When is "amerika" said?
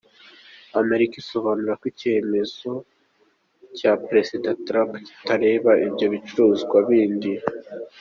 0.81-1.15